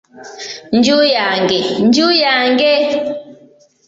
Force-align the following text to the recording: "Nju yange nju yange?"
"Nju 0.77 0.97
yange 1.15 1.59
nju 1.85 2.07
yange?" 2.23 2.73